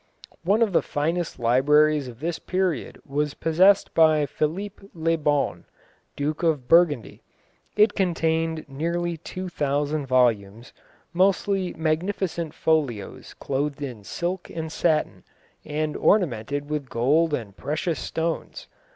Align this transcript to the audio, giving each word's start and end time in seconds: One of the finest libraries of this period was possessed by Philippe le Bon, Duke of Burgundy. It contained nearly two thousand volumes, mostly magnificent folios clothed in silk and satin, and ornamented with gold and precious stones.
One 0.43 0.63
of 0.63 0.73
the 0.73 0.81
finest 0.81 1.37
libraries 1.37 2.07
of 2.07 2.21
this 2.21 2.39
period 2.39 2.99
was 3.05 3.35
possessed 3.35 3.93
by 3.93 4.25
Philippe 4.25 4.87
le 4.95 5.15
Bon, 5.15 5.63
Duke 6.15 6.41
of 6.41 6.67
Burgundy. 6.67 7.21
It 7.75 7.93
contained 7.93 8.65
nearly 8.67 9.17
two 9.17 9.47
thousand 9.47 10.07
volumes, 10.07 10.73
mostly 11.13 11.73
magnificent 11.75 12.55
folios 12.55 13.35
clothed 13.35 13.83
in 13.83 14.03
silk 14.03 14.49
and 14.49 14.71
satin, 14.71 15.23
and 15.63 15.95
ornamented 15.95 16.67
with 16.67 16.89
gold 16.89 17.35
and 17.35 17.55
precious 17.55 17.99
stones. 17.99 18.67